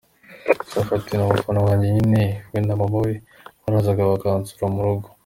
Safi 0.71 0.91
ati: 0.97 1.11
“Ni 1.15 1.23
umufana 1.25 1.59
wanjye 1.67 1.87
nyine 1.95 2.23
we 2.51 2.59
na 2.61 2.75
mama 2.79 2.97
we 3.03 3.11
barazaga 3.63 4.09
bakansura 4.11 4.65
mu 4.75 4.81
rugo. 4.85 5.07